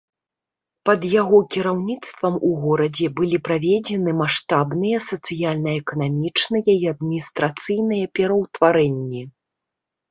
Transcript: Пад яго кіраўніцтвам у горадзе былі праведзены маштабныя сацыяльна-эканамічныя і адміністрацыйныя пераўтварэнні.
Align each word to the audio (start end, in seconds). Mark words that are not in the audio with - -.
Пад 0.89 1.01
яго 1.21 1.37
кіраўніцтвам 1.55 2.39
у 2.47 2.49
горадзе 2.63 3.07
былі 3.19 3.37
праведзены 3.49 4.11
маштабныя 4.23 4.97
сацыяльна-эканамічныя 5.11 6.69
і 6.81 6.93
адміністрацыйныя 6.97 8.05
пераўтварэнні. 8.21 9.21